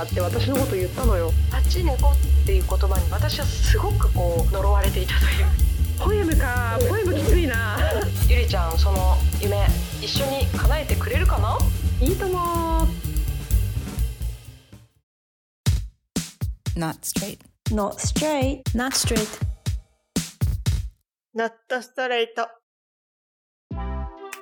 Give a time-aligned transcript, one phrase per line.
[0.00, 5.46] だって私のこと言ったのよパチネコっていう言葉に私はすごくこう呪われていたという。
[6.02, 6.78] ポエムか。
[6.88, 7.76] ポエムきついな。
[8.26, 9.66] ゆりちゃんその夢
[10.00, 11.58] 一緒に叶えてくれるかな？
[12.00, 12.88] いいとも
[16.74, 17.40] Not straight.
[17.70, 18.62] Not straight.
[18.74, 19.28] Not straight.
[21.34, 22.48] ナットストレート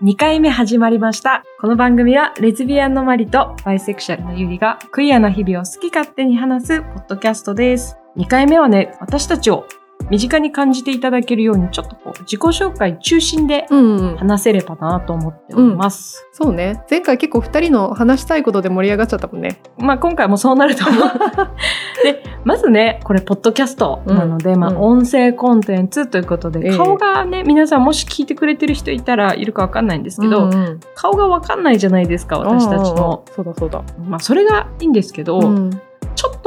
[0.00, 1.42] 2回目始まりました。
[1.60, 7.96] この番組はレズビアンのマリとバイセクシャルのユリがクイアな日々を好き勝手に話すポッドキャストです。
[8.16, 9.66] 2回目はね、私たちを
[10.10, 14.16] 身近に感じていただけるようにちょっとこう自己紹介中心でうんうん。
[14.16, 16.26] 話せればなと思っております。
[16.32, 16.82] そうね。
[16.90, 19.60] 前回結構二人の話したいことで盛り上がっちゃったもんね。
[19.78, 21.02] まあ今回もそうなると思う。
[22.02, 24.76] で、まずね、これポッドキャストなので、まあうん。
[24.76, 26.76] うん音声コンテンツということで、ええ。
[26.76, 30.80] 顔がね、皆さんもし聞いてくれてる人いたらいるかわかんないんですけど、うんうん。
[30.94, 33.22] 顔がわかんないじゃないですか、私たちの。
[33.26, 33.82] ああそうだそうだ。
[34.06, 35.40] まあそれがいいんですけど、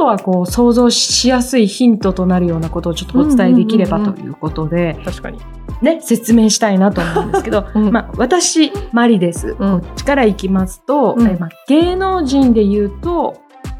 [0.02, 5.38] とはこう想像しやすいヒントとなるようなことをちょっとお伝えできればということで、確かに。
[5.80, 7.90] ね、説明したいなと思うんですけど、うん。
[7.94, 9.54] まあ私、マリです。
[9.58, 9.80] うん。
[9.80, 11.26] こっちからいきますと、うん。
[11.28, 13.36] えまあ、芸能人で言うと、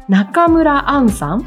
[0.07, 1.45] 中村アンさん？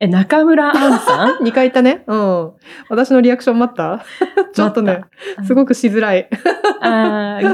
[0.00, 1.42] え、中村アンさん？
[1.46, 2.02] 2回言ったね。
[2.08, 2.50] うん。
[2.88, 4.04] 私のリアクション待った？
[4.52, 5.02] ちょっとね
[5.44, 6.28] すごくしづらい。
[6.80, 7.50] あーが、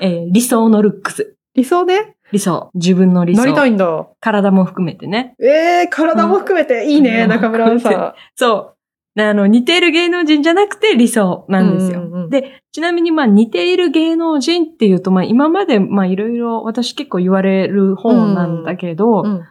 [0.00, 1.36] えー理想のルックス。
[1.54, 2.70] 理想ね理想。
[2.74, 3.66] 自分の理なりた想。
[3.66, 5.34] いんだ体も含めてね。
[5.40, 6.86] えー、体も含めて？
[6.86, 8.72] いいね、うん中村さそ
[9.16, 9.22] う。
[9.22, 12.00] あの、似ている芸能人じゃなくて理想なんですよ。
[12.00, 19.26] うんうんうんで、ちなみにまあ似ている芸能人っていうと、まあ今までまあいろいろ私結構言われる方なんだけど、ん。
[19.26, 19.42] うん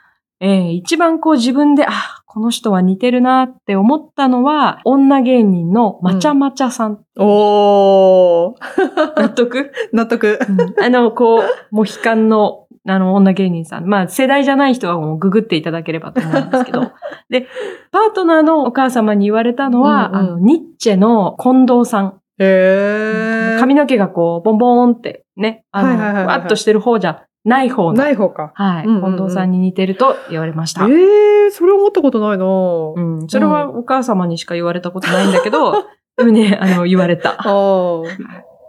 [0.42, 7.00] えー一番こう自分で、あ、この人は似てるなって思ったのは、女芸人のまちゃまちゃさん。
[7.18, 8.56] おー、
[9.16, 10.40] 納得、 納得。
[10.50, 13.86] うんあの、こう、モヒカンの、あの、女芸人さん。
[13.86, 16.92] まあ、世代じゃない人はもうググっていただければと思うんですけど。
[17.30, 17.48] で、
[17.92, 22.14] パートナーのお母様に言われたのは、うんうんあの、ニッチェの近藤さん。
[22.40, 23.60] へー。
[23.60, 27.94] 髪の毛がこう、ボンボーンってね、あの、はいはいはいはいわっとしてる方じゃない方の。
[27.94, 28.52] ない方か。
[28.56, 30.86] はい、うんうんうん近藤さんに似てると言われました。
[30.86, 33.24] えー、それ思ったことないなうぁ。
[33.26, 35.74] ん、それはお母様にしか言われたことないんだけど、
[36.18, 37.38] でもね、あの、言われた。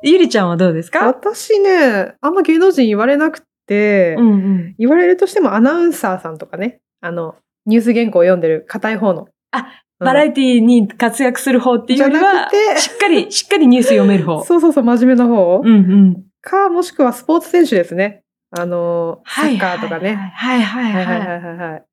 [0.03, 1.07] ゆりちゃんはどうですか？
[1.07, 4.75] 私ね、あんま芸能人言われなくて、うんうん。
[4.79, 7.35] 言われるとしてもアナウンサーさんとかね、あの、
[7.67, 9.29] ニュース原稿を読んでる硬い方の。
[9.51, 9.67] あ
[10.01, 14.45] うん、バラエティに活躍する方っていうよりはじゃなく、てしっかり、しっかりニュース読める方。
[14.45, 16.23] そうそうそう、真面目な方、うんうん。
[16.41, 18.23] か、もしくはスポーツ選手ですね。
[18.51, 20.15] あの、サッカーとかね。
[20.35, 21.41] はいはいはいはい。
[21.41, 21.85] はいはい。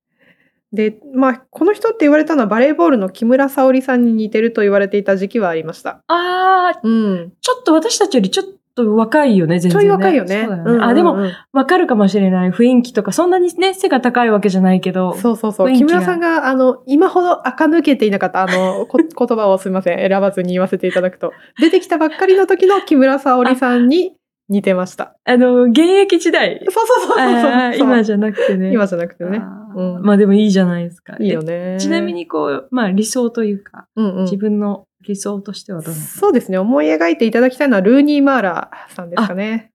[0.73, 6.01] で、まあ、この人って言われたのはバレーボールの木村沙織さんに似てると言われていた時期はありました。
[6.07, 7.34] あー、うん。
[7.41, 8.45] ちょっと私たちよりちょっ
[8.75, 9.85] と若いよね、全然、ね。
[9.85, 10.45] ちょい若いよね。
[10.47, 11.17] そうんあ、でも、、
[11.51, 12.50] わかるかもしれない。
[12.50, 15.13] 雰囲気とか、そんなにね、背が高いわけじゃないけど。
[15.16, 15.73] そうそうそう。
[15.73, 21.34] 木村さんが、あの、今ほど垢抜けていなかった、あの、こ言葉をすみません、選ばずに言わせていただくと。
[21.59, 24.16] 出てきたばっかりの時の木村沙織さんに
[24.50, 25.16] 似てました。
[25.23, 26.59] あの、現役時代。
[26.69, 28.73] そうそうそうそう今じゃなくてね。
[28.73, 29.41] 今じゃなくてね。
[29.75, 31.16] うんまあでもいいじゃないですか。
[31.19, 31.75] いいよね。
[31.75, 36.58] えちなみ、にこう、まあ理想というか、うんうん自分の理想としてはどそうですね。
[36.58, 39.72] 思い描いていただきたいのはルーニー・マーラーさんですかね。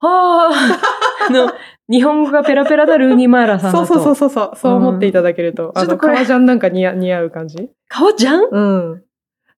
[0.00, 0.78] はあ、
[1.28, 1.52] あの、
[1.88, 3.86] 日本語がペラペラだルーニー・マーラーさんだと。
[3.86, 4.56] そうそうそうそうそう。
[4.56, 5.72] そう思っていただけると。
[5.74, 9.02] あの、ちょっとこれ革ジャンなんか似合似合う感じ顔じゃんうん。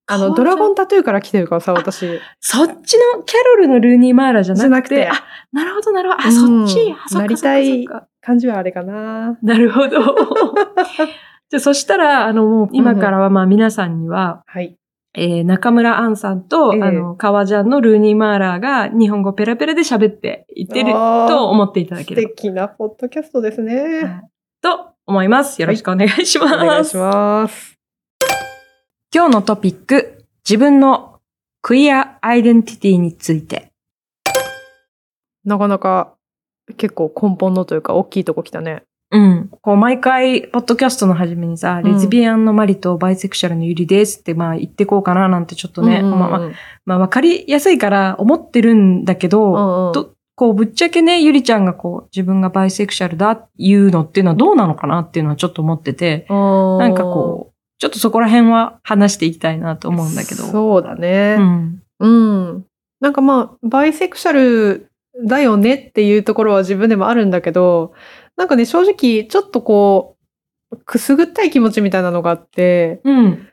[0.07, 0.35] あの、革ジャン？
[0.37, 2.21] ドラゴンタトゥーから来てるからさ、私。
[2.41, 4.97] そっちのキャロルのルーニー・マーラーじゃなくて？
[4.97, 6.23] じゃなくあ、なるほどなるほど。
[6.23, 7.15] あ、うんそっち？
[7.15, 7.87] なりたい
[8.21, 9.39] 感じはあれかな。
[9.43, 9.99] なるほど。
[11.51, 14.77] じゃあそしたら、あの、もう今からはまあ皆さんには、はい。
[15.15, 22.29] えー中村アンさんと、ええあの、革ジャンのルーニー・マーラーが日本語ペラペラで喋っていってると思っていただけ素れば。
[22.35, 24.05] 敵なポッドキャストですね。
[24.05, 24.23] はい
[24.61, 25.61] と思います。
[25.63, 26.57] よろしくお願いしおます。
[26.57, 27.79] 願いします。
[29.15, 31.21] 今日のトピック、自分の
[31.63, 33.71] クイアアイデンティティについて。
[35.45, 36.15] なかなか
[36.77, 38.83] 結構根本のというか大きいとこ来たね。
[39.11, 39.49] うん。
[39.63, 46.51] こう、毎回、ポッドキャストの初めにさ、うんレズビアンのマリとバイセクシャルのユリですって、まあ言ってこうかななんてちょっとね、うんうんうんまあまあ、
[46.85, 60.45] まあわかりやすいから思ってるんだけど、うんうんどこう、ぶっちゃけね、ゆりちゃんがこう、自分がバイセクシャルだっていうのっていうのはどうなのかなっていうのはちょっと思ってて、ななんかこう、ちょっとそこら辺は話していきたいなと思うんだけど。
[60.45, 61.37] そうだね。
[61.41, 61.83] うん。
[61.99, 62.09] う
[62.59, 62.65] ん。
[63.01, 64.93] なんかまあ、バイセクシャル
[65.27, 67.93] だよねっていうところは自分でもあるんだけど、
[68.39, 70.17] なんかね、正直、ちょっとこ
[70.71, 73.49] う、くすぐったい気持ちみたいなのがあって、うん。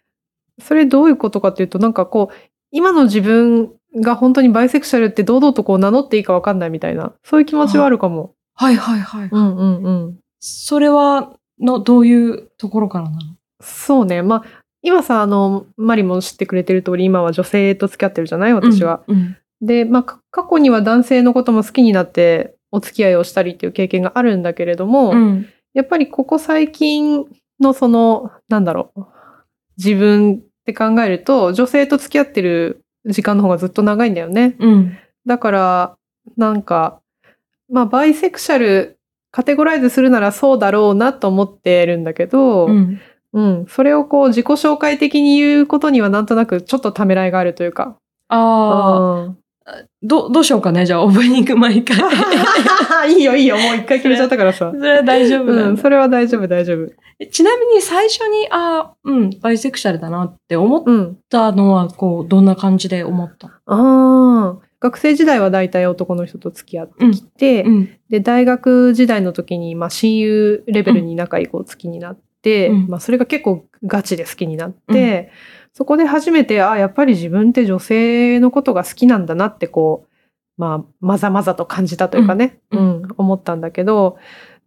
[0.62, 2.36] それどういうことかっていうと、なんかこう、
[2.72, 8.36] 今の自分が本当にバイセクシャルって堂々とこう名乗っていいかわかんないみたいな、そういう気持ちはあるかも。
[8.54, 9.30] はいはいはい。
[9.32, 10.20] うんうんうん。
[10.40, 13.18] それは、の、どういうところからなの？
[13.62, 14.22] そうね。
[14.22, 19.02] まあ、今さ、あの、マリも知ってくれてる通り、今は女性と付き合ってるじゃない私は。。
[19.08, 19.38] うん。
[19.62, 25.48] で、まあ、か過去には男性のことも好きになってお付き合いをしたりっていう経験があるんだけれども、うん。
[25.74, 27.26] やっぱりここ最近
[27.60, 29.06] のその、なんだろう、
[29.78, 34.56] 自分って考えると、女性と付き合ってる時間の方がずっと長いんだよね。
[34.60, 34.98] うん。
[35.26, 35.98] だから、
[36.38, 37.00] なんか、
[37.70, 39.00] まあ、バイセクシャル、
[39.32, 43.02] カテゴライズするならそうだろうなと思ってるんだけど、うん。
[43.34, 47.98] うん、それをこう自己紹介的に言うことにはなんとなくちょっとためらいがあるというか。
[48.30, 49.38] ああ、うん
[50.04, 50.86] ど、どうしようかね。
[50.86, 51.98] じゃあ、オープニング毎回。
[53.12, 54.80] いいよいいよ、もう一回決めちゃったからさそ。
[54.80, 56.92] れは大丈夫だ、うん、それは大丈夫大丈夫。
[57.32, 61.18] ちなみに最初に、ああ、うん、バイセクシャルだなって思っうん。
[61.30, 63.48] たのは、こう、どんな感じで思った？
[63.48, 67.90] ああ、学生時代は大体男の人と付き合ってきて、うん。
[68.10, 75.32] で、大学時代の時に、まあ、親友レベルに仲いい子を好きになって、うんまあ、それが結構ガチで好きになって、
[75.76, 80.10] そこで初めて、あやっぱり自分って女性のことが好きなんだなって、こう、
[80.58, 84.18] まあ、まざまざと感じたというかね、ううんん、思ったんだけど、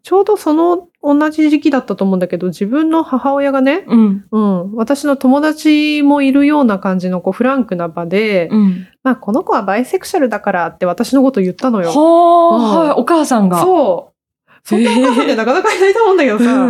[0.03, 4.27] ちょうどその同じ時期だったと思うんだけど、自分の母親がね、うん。
[4.31, 8.87] うん、私の友達もいるような感じのこうフランクな場で、うん。
[9.03, 11.89] まあ、この子はバイセクシャルだからって私のこと言ったのよ。
[11.89, 13.63] はあ、うんはい、お母さんが。
[13.63, 14.18] そう。
[14.65, 16.67] そんなお母さんってなかなかいないと思うんだけどさ、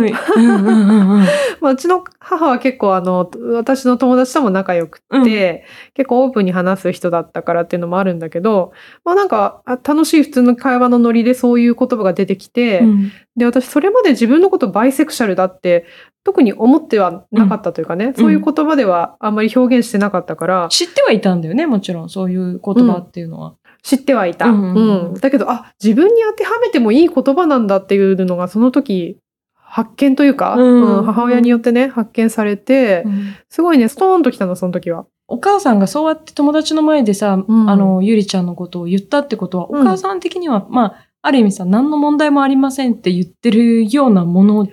[1.71, 8.71] うちの母は結構あの、私の友達とも仲良くって、結構オープンに話す人だったからっていうのもあるんだけど、
[9.03, 13.11] まあなんかあ楽しい普通の会話のノリでそういう言葉が出てきて、うん。
[13.35, 15.85] で、私それまで自分のことバイセクシャルだって
[16.23, 23.55] 特に思ってはなかったというかね、そういう言葉ではあんまり表現してなかったから、知ってはいたんだよね、もちろん、そういう言葉っていうのは。
[23.83, 24.47] 知ってはいた。
[24.47, 29.17] ううんんうんうんだけど、あ、自分に当てはめてもいい言葉なんだっていうのがその時
[29.55, 33.05] 発見というか、うんうん母親によってね、発見されて、
[33.49, 35.05] すごいね、ストーンときたの、その時は。
[35.27, 44.67] お母さんがそうやって友達の前でさ、うんあの、ゆりちゃんのことを言ったってことは、うんお母さん的には、まあ、ある意味さ、何の問題もありませんって言ってるようなもの。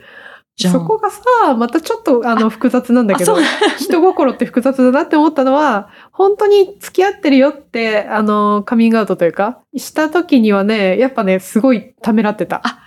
[0.59, 1.21] そこがさ、
[1.57, 3.37] またちょっとあの複雑なんだけど
[3.79, 12.63] 人心って複雑だなって思ったのは、本当に付き合ってるよって、あの、カミングアウトというか、した時にはね、やっぱね、すごいためらってた。
[12.65, 12.81] あ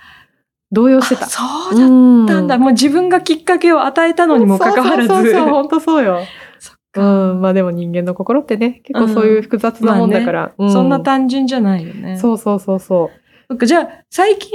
[0.72, 1.26] 動揺してた。
[1.26, 1.88] あそうだっ
[2.28, 2.58] たんだ。
[2.58, 5.08] もう自分がきっかけを与えたのにもかかわらず。
[5.08, 6.20] そうそうそう、本当そうよ。
[6.58, 7.02] そっうか
[7.32, 10.52] ん、まあでも人間の心ってね、結構そういう複雑なもんだから。
[10.58, 12.18] うそんな単純じゃないよね。
[12.18, 13.19] そうそうそうそう。
[13.50, 14.52] そっかじゃあ、最近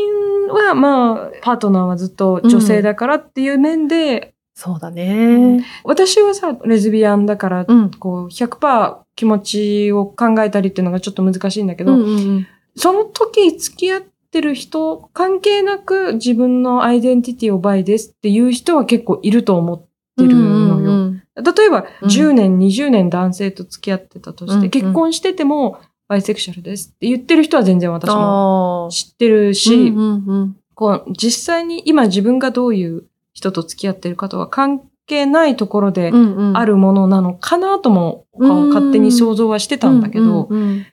[0.48, 5.66] は、まあ、パートナーはずっと女性だからっていう面で、そうだね。
[5.84, 7.92] 私はさ、レズビアンだから、うん。
[7.92, 12.48] こう、100%気持ちを考えたりっていうのがちょっと難しいんだけど、うんうんうん
[12.78, 14.02] その時付き合っ
[14.32, 19.82] てる人、関係なく自分のアイデンティティをバイですっていう人は結構いると思っ
[20.18, 20.48] てるのよ。
[20.48, 26.90] うんうんうん例えば、うん10年、20年男性と付き合ってたとして、うんうん結婚してても、バイセクシャルです。
[26.96, 30.58] って言ってる人は全然私も知ってるし、うんうんうん。
[30.76, 36.12] こう実際に今自分がどういう人と付き合ってるかとは関係ないところで
[36.54, 40.86] あるものなのかなともうん勝手に想像はしてたんだけど、うんうんうん。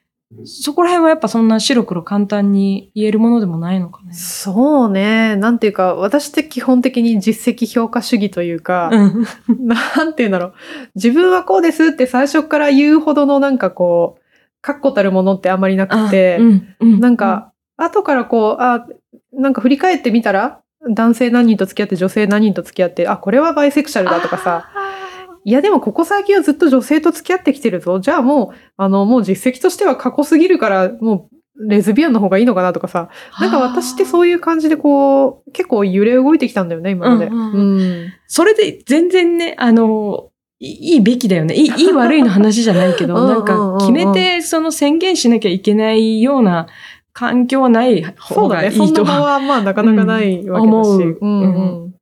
[0.45, 4.13] そこら辺はやっぱそんな白黒簡単に言えるものでもないのかね。
[4.13, 5.35] そうね。
[5.35, 9.25] なんていうか、私って基本的に実績評価主義というか、うん。
[9.67, 10.53] なんていうんだろう。
[10.95, 14.22] 自分はこうですって最初から言うほどのなんかこう、
[14.63, 16.99] 確固たるものってあんまりなくて、うんうん。
[17.01, 18.87] なんか、後からこう、あ、
[19.33, 24.93] なんか振り返ってみたら、男性何人と付き合って女性何人と付き合って、あ、これはバイセクシャルだとかさ、あ
[25.45, 27.99] いやでもここ最近はずっと女性と付き合ってきてるぞ。
[27.99, 37.27] じゃあもう、あの、もう実績としては過去すぎるから、もうレズビアンの方がいいのかなとかさ、ーなんか私ってそういう感じでこう、結構揺れ動いてきたんだよね、今まで。
[37.27, 38.13] うんうんうん。
[38.27, 40.29] それで全然ね、あの、
[40.63, 41.55] いいいべきだよね。
[41.55, 46.67] いいいい悪いの話じゃないけど、 うんうんうんなんか決めてその宣言しなきゃいけないような
[47.11, 48.15] 環境はないそうだね。
[48.19, 50.77] 方がいいとそんな場はまあ なかなかないわけだし。
[50.77, 51.93] 思ううんうん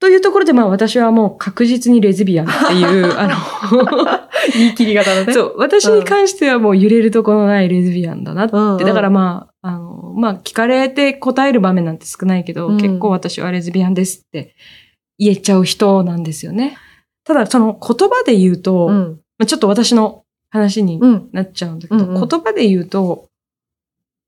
[0.00, 5.32] というところで、まあ私はもう確実にレズビアンっていう、 あ言い切り型だの、ね。
[5.34, 8.56] そう、私に関してはもう揺れるところのないレズビアンだなって。
[8.56, 14.54] うんうんだからまあ、あの、まあ聞かれて答える場面なんて少ないけど、うん結構私はレズビアンですって
[15.18, 16.78] 言えちゃう人なんですよね。
[17.30, 19.20] ただその言葉で言うと、まうん。
[19.38, 21.28] あちょっと私の話にうん。
[21.32, 23.28] なっちゃうんだけど、うんうん言葉で言うと、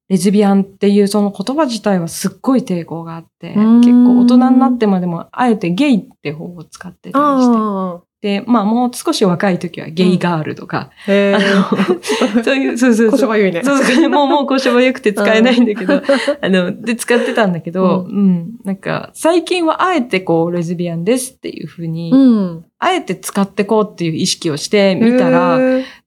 [0.08, 13.24] レズビアンっていうその言葉自体はすっごい抵抗があって、うん結構大人になってまでもあえてゲイって方を使ってたりして、あで、まあもう少し若い時はゲイガールとか、へあーの、 そういう、そうそうそう。
[13.24, 13.62] ょばゆいね。
[13.64, 16.00] そうそう、もう、もう、こしょばよくて使えないんだけど、
[16.40, 22.64] あの、で、使ってたんだけど、ううん、なんか、最近はあえてこう、レズビアンですっていうふうに、うん。
[22.84, 25.56] あえて使ってこうっていう意識をしてみたら、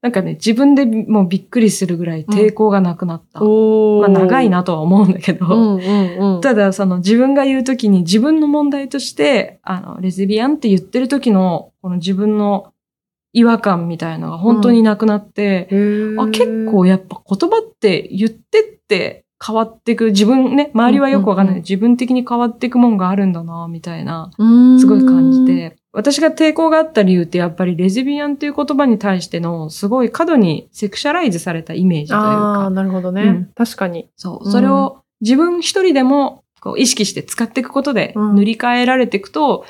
[0.02, 3.42] なんかね、自分でもうびっくりするぐらい抵抗がなくなった。
[3.42, 4.50] おーまあ、長い。
[4.50, 6.40] なとは思うんだけど、うんうんうん。
[6.42, 12.74] ただ、その自分が言うときに自分の問題として、あの、レズビアンって言ってる時の、この自分の
[13.32, 25.44] 違和感みたいなのが本当になくなって、へーあ結構やっぱ言葉って言ってって変わっていく、自分ね、周りはよくわかんない、うんうんうん自分的に変わっていくもんがあるんだな、みたいな、うんすごい感じ。
[25.46, 25.76] て。
[25.96, 33.22] 私が抵抗があった理由ってやっぱりレズビアンっていう言葉に対してのすごい過度にセクシャライズされたイメージというああ、か、なるほどね。
[33.22, 34.10] うん確かに。
[34.14, 39.64] そう、うんそれを自分一人でもこう意識して使っていくことでうん塗り替えられていくと、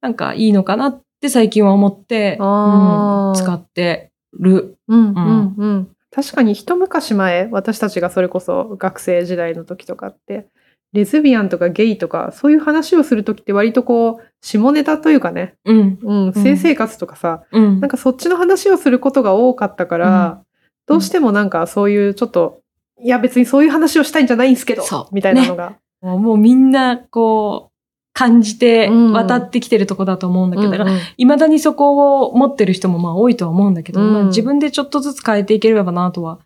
[0.00, 4.76] なんかいいのかなって最近は思って、うん使ってる。
[4.86, 5.88] うんうんうん。
[6.12, 10.46] 確かに一昔前、私たちがそれこそ学生時代の時とかって、
[10.92, 15.98] レズビアンとかゲイとか、そういう話をする時って割とこう、下ネタというかね、うん。
[16.02, 17.80] うん、性生活とかさ、うん。
[17.80, 20.42] なんかそっちの話をすることが多かったから、
[20.86, 22.60] どうしてもなんかそういうちょっと、
[23.00, 25.14] いや別にそういう話をしたいんじゃないんですけどそ、う。
[25.14, 25.78] みたいなのが。
[26.02, 27.72] もうもうみんな、こう、
[28.12, 29.12] 感じてうん。
[29.12, 34.12] 渡ってきてるとこだと思うんだけど、だから未だにそこを持ってる人もまあ多いとは思うんだけど、うん。
[34.12, 36.40] まあ自分でちょっとずつ変えていければなとは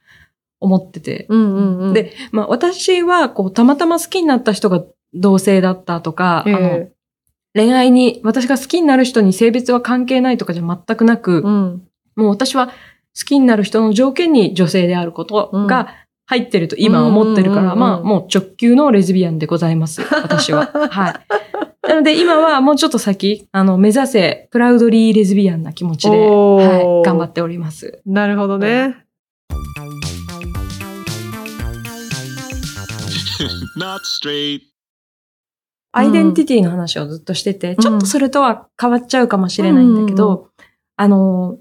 [0.61, 1.27] 思ってて。
[1.29, 1.93] うんうんうん。
[1.93, 4.83] で、まあ私はこうたまたま好きになった人が
[5.15, 6.89] 同性だったとか、ええあの
[7.55, 11.83] 恋愛に私が好きになる人に性別は関係ないとかじゃ全くなく、うん。
[12.15, 12.73] もう私は好
[13.25, 15.95] きになる人の条件に女性であることが
[16.27, 20.03] 入ってると今は思ってるから、うんうんうんうんまあもう直球のレズビアンでございます。
[20.23, 20.67] 私は。
[20.67, 21.15] はい。
[21.89, 28.03] なので今はもうちょっと先、あの、目指せプラウドリーレズビアンな気持ちで、はい、頑張っております。
[28.05, 29.06] なるほどね。
[33.78, 34.61] Not straight.
[35.93, 40.47] アイデンティティの話をずっとしてて、ちょっとそれとは変わっちゃうかもしれないんだけど、うん
[40.99, 41.59] あの、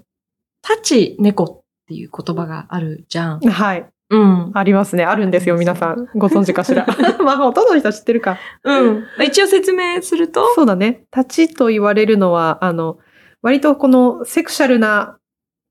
[0.62, 3.40] タチ猫っていう言葉があるじゃん。
[3.40, 3.86] はい。
[4.08, 4.50] うん。
[4.54, 5.04] ありますね。
[5.04, 6.08] あるんですよ、皆さん。
[6.16, 6.86] ご存知かしら？
[7.22, 8.38] まあ、ほとんどの人は知ってるか。
[8.64, 9.04] うん。
[9.24, 11.04] 一応説明すると、そうだね。
[11.14, 12.98] 立ちと言われるのは、あの、
[13.42, 15.18] 割とこのセクシャルな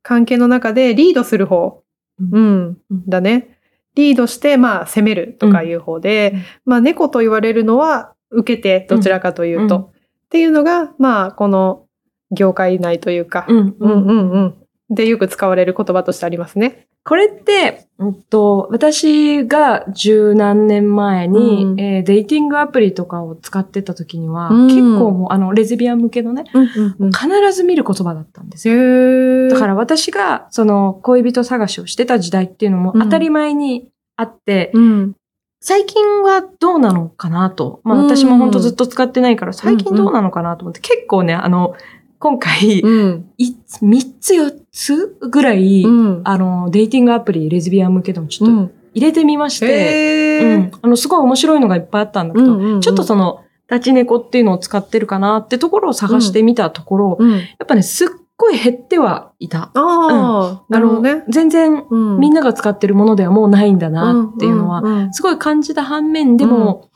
[0.04, 1.82] 関係の中でリードする方。
[2.20, 2.78] ううん。
[3.08, 3.55] だね。
[3.96, 6.44] リードして、まあ、攻めるとかいう方で、うん。
[6.66, 9.76] まあ、猫と言われるのは、受けて、どちらかというと。
[9.76, 9.82] うん。
[9.84, 9.90] っ
[10.30, 11.86] ていうのが、まあ、この
[12.32, 13.76] 業界内というか、うん。
[13.80, 14.56] うんうんうん。
[14.90, 16.88] で、よく使われる言葉としてありますね。
[17.04, 27.12] これって、うんと、私が十何年前に、うんえーデイティングアプリとかを使ってた時には、うん結構もう、あの、レズビアン向けのね、うんうんうん。
[27.12, 29.50] 必ず見る言葉だったんですよ。
[29.50, 35.16] だから私が、その、恋人探しをしてた時代っていうのもうん当たり前にあって、うん。
[35.62, 37.82] 最近はどうなのかなと。
[37.84, 41.76] まあうん私も本当ずっと使ってないから、最近どうなのかなと思って、結構ね、あの、
[42.20, 43.30] 今回、うん。
[43.38, 46.22] い3つ4つぐらい、うん。
[46.26, 50.72] あの、デイティングアプリ、レズビアン向けでもちょっとうん入れてみまして、へーうん。
[50.82, 57.32] あの、すごい面白いのがいっぱいあったんだけど、うんうんうんちょっとその、立ち猫っていうのを使ってるかなってところを探してみたところ、うん。
[57.32, 59.72] やっぱね、すっごい減ってはいた。
[59.74, 61.24] ああ、なるほどね。
[61.30, 66.90] 全然、うんみんなが使ってるものではもうないんだなっていうのは、うんすごい感じた反面でも、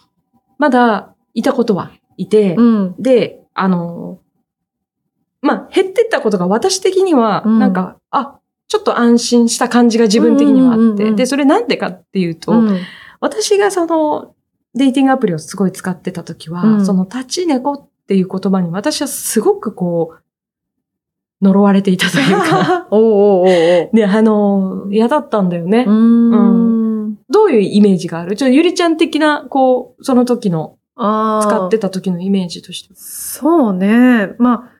[0.58, 2.96] まだいたことはいて、うん。
[3.00, 4.20] で、あの、
[5.42, 12.78] まあ、減ってったことが私的には、うんなんか、あ、ちょっと安心した感じが自分的にはあって、うんうんうんうんで、それなんでかっていうと、うん
[13.22, 14.34] 私がその、
[14.76, 20.22] デイティングアプリをすごい使ってた時は、うんその立ち猫っていう言葉に私はすごくこう、
[21.42, 23.96] 呪われていたというか、 おうおうおう。
[23.96, 25.86] ね、あの、嫌だったんだよね。
[25.88, 27.18] うーん。
[27.30, 28.36] どういうイメージがある？
[28.36, 31.48] ちょっとゆりちゃん的な、こう、その時の、ああ。
[31.48, 32.90] 使ってた時のイメージとして。
[32.96, 34.34] そうね。
[34.38, 34.79] まあ、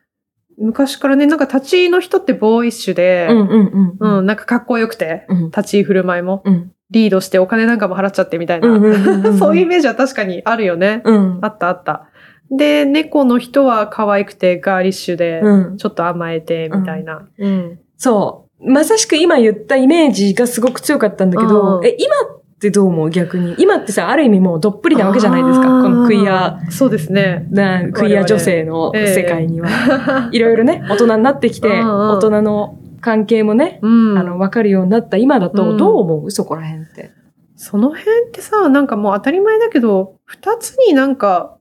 [0.60, 4.18] 昔からね、なんか立ちの人ってボーイッシュで、うんうんうん。
[4.18, 5.44] うん、なんかかっこよくて、うん。
[5.46, 6.72] 立ち居振る舞いも、うん。
[6.90, 8.68] リードしてお金なんかも払っちゃってみたいな。
[8.68, 11.02] うんうんうんうん そういうイメージは確かにあるよね。
[11.04, 11.48] うんあ。
[11.48, 12.08] ったあった。
[12.50, 15.76] で、猫の人は可愛くてガーリッシュで、うん。
[15.78, 17.26] ちょっと甘えてみたいな。
[17.38, 17.78] うん。
[17.96, 18.72] そう。
[18.72, 23.10] まさしく今言ったイメージがすごく強かったんだけど、うんえ、今ってどう思う？
[23.10, 23.54] 逆に。
[23.58, 25.66] 今ってさ、ある意味もうどっぷりなわけじゃないですか。
[25.82, 26.60] このクイア、。
[26.70, 27.46] そうですね。
[27.50, 29.68] なクイア女性の世界には。
[30.32, 34.18] いろいろね、大人になってきて、うんうん大人の関係もね、うん。
[34.18, 36.30] あの、わかるようになった今だと、うんどう思う？
[36.30, 37.10] そこら辺って。
[37.56, 41.56] その辺ってさ、なんかもう当たり前だけど、二つになんか、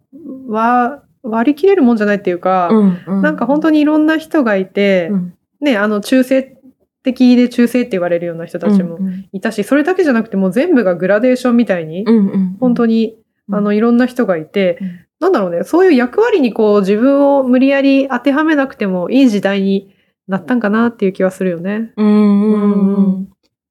[0.48, 6.58] わ、割り切れるもんじゃないっていうか、うんなんか本当にいろんな人がいて、うんね、あの、中性
[7.04, 13.16] 的で中性って言われるような人たちもうんいたし、それだけじゃなくてもう全部がグラデーションみたいに、うんうん本当に、
[13.48, 19.94] うんあの、いろんな人がいて、うんなんだろうね、そういう役割にこう自分を無理やり当てはめなくてもいい時代に
[20.30, 21.92] なったんかなっていう気はするよね。
[21.98, 23.30] うんうんうん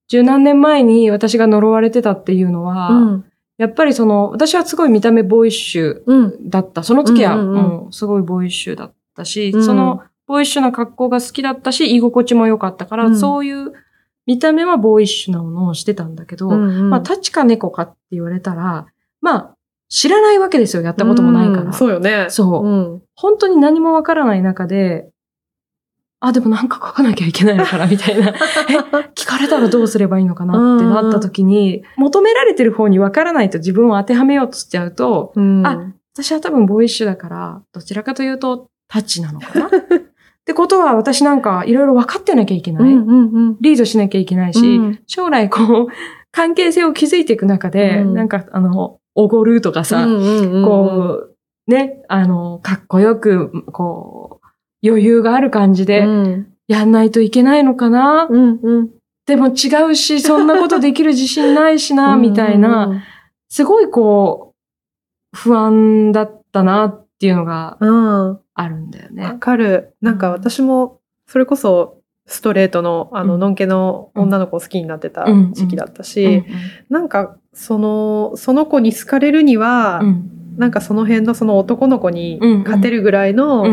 [0.08, 3.24] 十何年前に私が呪われてたっていうのは、うん。
[3.58, 6.48] やっぱりその、私はすごい見た目ボーイッシュうん。
[6.48, 6.82] だった。
[6.82, 13.72] その時はうんすごいボーイッシュだったし、うんそのボーイッシュな格好が好きだったし、居心地も良かったから、うんそういう
[14.26, 18.86] 見た目はボーイッシュなものをしてたんだけど、うんまあ、立ちか猫かって言われたら、
[19.22, 19.54] まあ、
[19.88, 20.82] 知らないわけですよ。
[20.82, 21.62] やったこともないから。
[21.62, 22.26] うんそうよね。
[22.28, 23.02] そううん。
[23.14, 25.08] 本当に何もわからない中で、
[26.20, 28.28] あ、でもなんか書かなきゃいけないのかな、 みたいな。
[28.28, 28.32] え、
[29.14, 39.70] 聞かれたらどうすればいいのかなってなった時に、求められてる方にわからないと自分を当てはめようとしちゃうと、うんあ私は多分ボーイッシュだから、どちらかというと、タッチなのかな？
[40.48, 42.82] ってことは私なんかいろいろ分かってなきゃいけない。
[42.82, 43.56] うんうんうん。
[43.60, 45.86] リードしなきゃいけないし、うん将来こう、
[46.32, 51.34] 関係性を築いていく中で、うんなんかあの、おごるとかさ、うんうんうんこ
[51.66, 58.90] う、ね、あの、かっこよく、こう、余裕がある感じでうんやんないといけないのかな、うんうん。
[59.26, 63.04] でも違うし、そんなことできる自信ないしな、 みたいな、
[63.50, 68.40] すごいこう、不安だったなっていうのがうん。
[68.58, 68.64] うん。
[68.64, 69.38] あるんだよわね。
[69.38, 69.94] かる。
[70.00, 73.40] なんか私も、それこそ、ストレートの、あの、うん。
[73.40, 76.44] のんけの女の子を好きになってたうん時期だったうんし、
[76.90, 80.30] なんか、その、その子に好かれるには、うん。
[80.58, 83.64] なんかその辺のその男の子に勝てるぐらいの、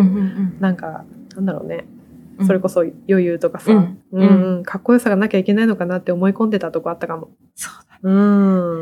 [0.59, 1.03] なんか、
[1.35, 1.85] なんだろうね、
[2.37, 2.47] うん。
[2.47, 3.75] それこそ余裕とかさ、う
[4.11, 4.55] うんん。
[4.57, 4.63] うん。
[4.63, 7.29] かっこよさがなきゃいけないのかなって思い込んでたとこあったかも。
[7.55, 7.73] そう
[8.03, 8.11] だう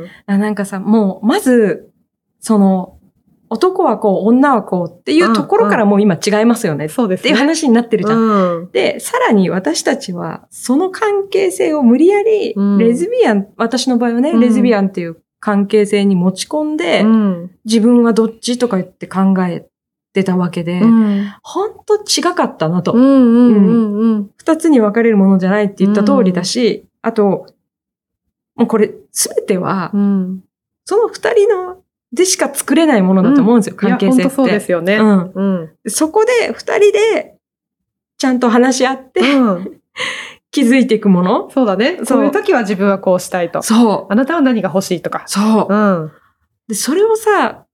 [0.01, 0.05] ん。
[0.25, 1.89] あなんかさ、もう、まず、
[2.41, 2.97] その、
[3.53, 6.89] 男はこう、女はこうっていうところからもう今違いますよね。
[6.89, 7.21] そうですね。
[7.21, 8.19] っていう話になってるじゃん。
[8.19, 8.71] うん。
[8.71, 17.51] で、さらに私たちは、その関係性を無理やり、うんレズビアン、私の場合はね、うんレズビアンっていう関係性に持ち込んで、うん。
[17.65, 19.67] 自分はどっちとか言って考え
[20.13, 21.31] てたわけで、うん。
[21.43, 22.93] ほんと違かったなと。
[22.93, 24.29] うんうんうんうん。
[24.37, 27.45] 二つに分かれるものじゃないって言った通りだし、あと、
[28.55, 30.43] もうこれ、すべては、うん。
[30.85, 31.72] その二人の、
[32.13, 34.29] でしか作れないものだと思うんですよ、関係性って。
[34.29, 34.97] そうですよね。
[34.97, 35.31] うん。
[35.33, 35.69] うん。
[35.87, 37.35] そこで二人で、
[38.19, 39.81] ちゃんと話し合って、うん。
[40.51, 41.49] 気づいていくもの。
[41.49, 41.99] そうだね。
[42.03, 43.63] そういう時は自分はこうしたいと。
[43.63, 44.13] そう。
[44.13, 45.23] あなたは何が欲しいとか。
[45.25, 45.75] そうう。
[45.75, 46.11] ん。
[46.67, 47.65] で、それをさ、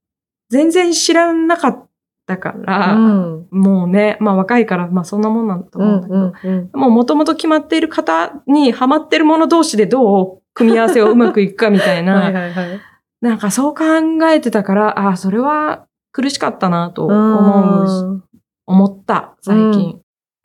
[0.49, 1.87] 全然知らなかっ
[2.25, 3.47] たから、うん。
[3.51, 6.13] もうね、まあ若いから、まあそんなもんなんだとう思うんだけ
[6.47, 6.79] ど、んうん。
[6.79, 12.79] もう元々決まっている方にハマってるもの同士でどう組み合わせをうまくいくかみたいな、 はいはいはい。
[13.21, 13.85] なんかそう考
[14.29, 18.23] えてたから、ああ、それは苦しかったなと思う、
[18.65, 19.95] 思った、最近。
[19.97, 20.01] う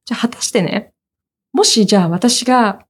[0.06, 0.92] じゃあ果たしてね、
[1.52, 2.84] もしじゃあ私が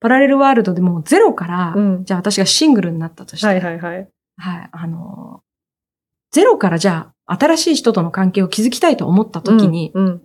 [0.00, 2.04] パラレルワールドでもうゼロから、うん。
[2.04, 4.08] じゃあ私がシングルになったとして、はいはいはい。
[4.38, 5.46] はい、あのー
[6.36, 10.22] ゼロからじゃあ新しい人との関係を築きたいと思った時に、うん、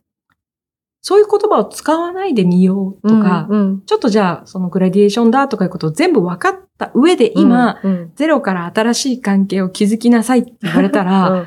[1.02, 11.45] そういう言葉を使わないでみようとか、うん、ちょっとじゃあそのグラディエーションだとかいうことを全部分かった上で今、うん、ゼロから新しい関係を築きなさいって言われたら、 うん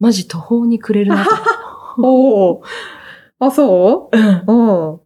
[0.00, 1.30] マジ途方に暮れるなと。
[2.02, 2.62] おお。
[3.38, 4.16] あ、そう？
[4.18, 5.00] んっううん。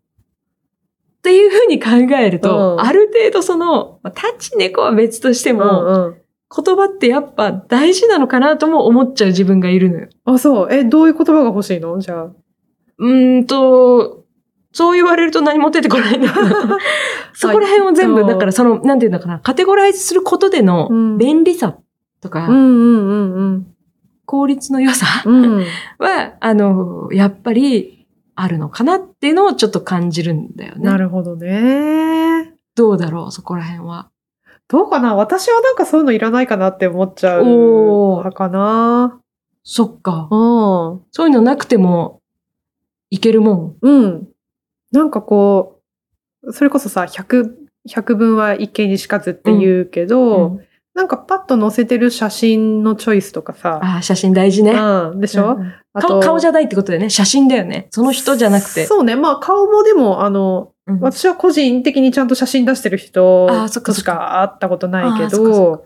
[1.22, 6.16] ていうふうに考えると、うんある程度その、まあタッチ猫は別としても、うんうん。
[6.64, 10.08] 言葉ってやっぱ大事なのかなとも思っちゃう自分がいるのよ。
[10.24, 10.72] あ、そう。
[10.72, 11.98] え、どういう言葉が欲しいの？
[11.98, 12.24] じゃあ。
[12.98, 14.24] うーんと、
[14.76, 16.46] そう言われると何も出てこないんだけど
[17.32, 21.78] そこら辺を全部、はいだからその、なんていうのかな、カテゴライズすることでのうん便利さ
[22.20, 22.46] とか。
[24.26, 25.64] 効率の良さうん。
[25.98, 30.82] は、あの、やっぱりあるのかなっていうのをちょっと感じるんだよね。
[30.82, 32.52] なるほどね。
[32.74, 34.10] どうだろう、そこら辺は。
[34.68, 35.14] どうかな？
[35.14, 39.20] 私はなんかそういうのいらないかなって思っちゃう派かな。
[39.62, 40.28] そっか。
[40.30, 40.36] う
[40.96, 41.02] ん。
[41.12, 42.20] そういうのなくても、
[43.08, 43.76] いけるもん。
[43.80, 44.28] うん。
[44.96, 45.80] なんかこ
[46.42, 47.52] う、それこそさ、100、
[47.88, 54.72] 100分は一見にしかずって言うけど、うんなんかパッと載せてる写真のチョイスとかさ、ああ、写真大事ね。
[54.72, 57.11] うん、でしょ、うんあ顔顔じゃないってことだよね。
[57.11, 57.88] 写真だよね。
[57.90, 58.87] その人じゃなくて。
[58.87, 59.14] そうね。
[59.14, 65.85] まあ顔もでも、あの、うん私は個人的にちゃんと写真出してる人としか会ったことないけど、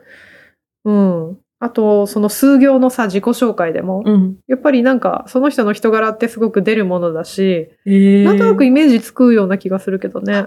[0.84, 1.38] うん。
[1.62, 4.36] あと、その数行のさ、自己紹介でも、うん。
[4.48, 10.46] やっぱりなんか、その人の人柄ってすごく出るものだし、えーなんとなくイメージつくような気がするけどね。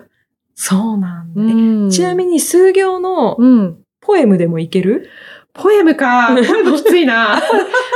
[0.56, 1.42] そうなんだ。
[1.42, 3.78] えうんちなみに数行のうん。
[4.02, 5.08] ポエムでもいける？
[5.54, 6.30] ポエムか。
[6.36, 7.40] ポエムきついな。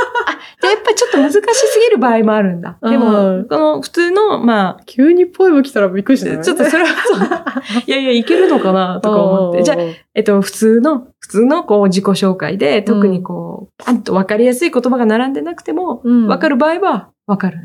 [0.68, 2.78] でやっぱりちょっと難しすぎる場合もあるんだ。
[2.82, 7.20] でうもん、この普通の、ま急にポエム来たらびっくりしないあ、ちょっとそれはそう、
[7.88, 9.64] いやいや、いけるのかなとか思って。
[9.64, 9.82] じゃあ、あ、
[10.16, 17.58] えっと、普通の、普通のこう自己紹介で、特にこう、パンと分かりやすい言葉が並んでなくても、うん分かる場合は分かる。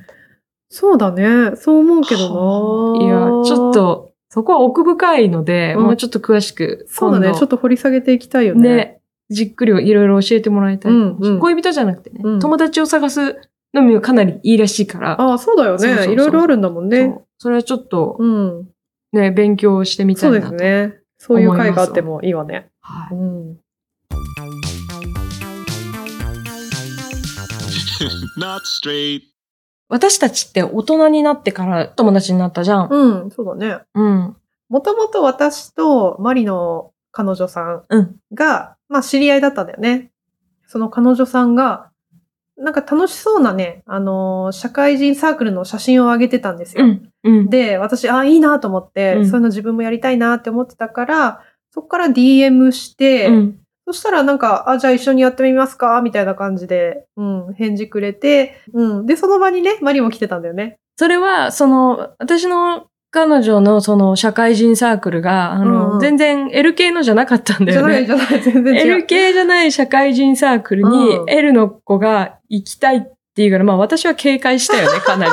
[0.68, 1.54] そうだね。
[1.56, 3.04] そう思うけどな。
[3.04, 3.74] いや、ちょっ。
[3.74, 7.34] と、そこは奥深いので、うんもうちょっと詳しく、そうだね。
[7.34, 8.76] ちょっと掘り下げていきたいよね。
[8.76, 9.00] ね、
[9.32, 10.92] じっくりいろいろ教えてもらいたい。
[10.92, 13.40] うんうん恋人じゃなくてね、うん友達を探す
[13.74, 16.12] のみはかなりいいらしいから、ああ、そうだよね。
[16.12, 17.00] いろいろあるんだもんそね。
[17.02, 18.68] うそれはちょっとうん。
[19.12, 20.64] ね、勉強してみたそですいうなと。
[20.64, 20.98] ね。
[21.18, 22.70] そういう会があってもいいわね。
[22.80, 23.16] はい.
[29.88, 32.88] 私たちって大人になってから友達になったじゃん。
[32.90, 33.84] うん、そうだね。
[33.94, 34.36] うん。
[34.68, 37.82] もともと私とマリの彼女さん。
[38.32, 40.10] が、まあ知り合いだったんだよね。
[40.66, 41.90] その彼女さんが、
[42.56, 46.84] なんか楽しそうなね、あのー社会人サークルの写真を上げてたんですよ。
[46.84, 47.10] うん。
[47.24, 47.50] うん。
[47.50, 53.58] で、私、あ、いいなと思って、うんそういうの自分もやりたいなって思ってたから、そこから DM して、うん。
[53.86, 59.06] そしたらなんか、あ、じゃあ一緒にやってみますかみたいな感じで、うん、返事くれて、うん。
[59.06, 60.76] で、その場にね、マリも来てたんだよね。
[60.96, 68.04] それは、その、私の彼女のその社会人サークルが、あの、うんうん全然 L 系のじゃなかったんだよね。
[68.04, 69.06] じゃない、じゃない、全然違 L う。
[69.06, 73.02] 系じゃない社会人サークルにうん L の子が行きたいっ
[73.34, 75.32] ていうから、まあ私は警戒したよね、 かなり。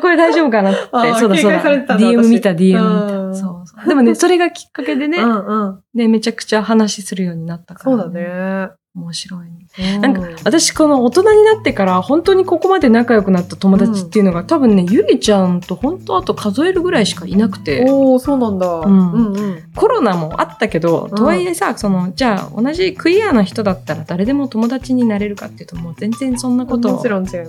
[0.00, 0.80] これ大丈夫かなって。
[1.18, 1.98] そうだそうだ。
[1.98, 2.80] DM 私見た、DM 見た。
[2.82, 3.88] うんそうそう。
[3.88, 5.80] でもね、それがきっかけでね、うんうん。
[5.94, 8.08] ね、めちゃくちゃ話するようになったから、そうだ。
[8.10, 8.70] ね。
[8.94, 9.96] 面白いね。
[9.96, 18.66] うなんか、私この大人になってから本当にここまで仲良くなった友達っていうのが、多分ね、ゆりちゃんと本当あと数えるぐらいしかいなくて、おー、そうなんだ。
[18.66, 19.62] うんんうん。
[19.74, 27.02] コロナもあったけど、うんとはいえさ、その、じゃあ同じクイアな人だったら誰でも友達になれるかっていうと、もう全然そんなこと。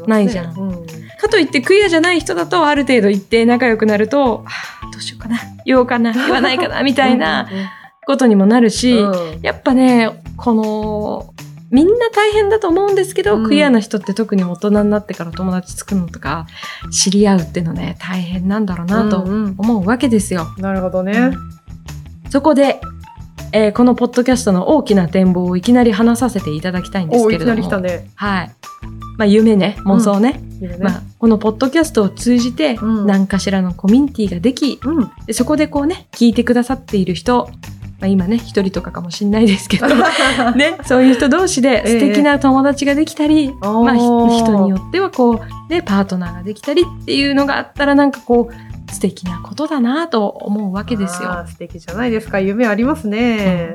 [0.08, 0.86] ないじゃんうん。
[1.20, 7.50] かといってクイアじゃない人だとある程度一定仲良くなると、あーどうしようかな、言おうかな、言わないかな、みたいな
[8.06, 9.42] ことにもなるし、うん。
[9.42, 11.34] やっぱね、この、
[11.72, 16.46] みんな大変だと思うんですけど、うんクイアな人って特に大人になってから友達作るのとか、
[16.92, 20.48] 知り合うっていうのね、大変なんだろうなとうんうん思うわけですよ。
[20.60, 21.32] なるほどね。
[22.30, 22.80] そこで、
[23.52, 27.62] えーこのポッドキャストの大きな展望をいきなり話させていただきたいんですおー、いきなけれども。
[27.62, 28.10] り来たね。
[28.16, 28.52] はい。
[29.18, 30.42] まあ夢ね、妄想ね。
[30.60, 35.12] いいよねまあこのポッドキャストを通じてうん何かしらのコミュニティができ、うん。
[35.26, 37.50] でそこでこうね、聞いてくださっている人、
[38.04, 39.88] まあ今ね、一人とかかもしんないですけど、
[40.58, 51.32] ね、そういう人同士で素敵な友達ができたり、まあひおー人によってはこう、ね、パートナーができたりっていうのがあったらなんかこう、素敵なことだなと思うわけですよ。
[51.32, 52.42] あー素敵じゃないですか。
[52.42, 53.74] 夢ありますね。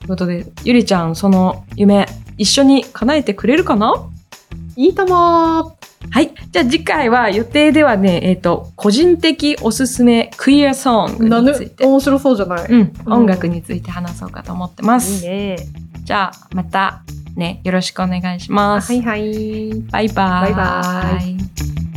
[0.00, 2.06] ということで、ゆりちゃん、その夢、
[2.36, 3.94] 一緒に叶えてくれるかな？
[4.76, 5.78] いいとも
[6.10, 6.32] はい。
[6.50, 12.66] じゃあ次回は予定ではね、えっ、と、個人的おすすめクイアソングについて、面白そうじゃない？
[12.68, 15.24] うん、うん音楽について話そうかと思ってまいいす。
[15.24, 15.56] ね。
[16.04, 17.02] じゃあまた
[17.36, 18.92] ね、よろしくお願いします。
[18.92, 19.80] はいはい。
[19.90, 20.48] バイバイ。
[20.48, 21.91] バイバイ。